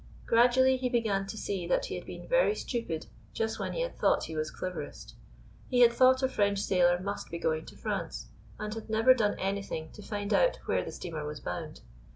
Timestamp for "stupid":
2.55-3.05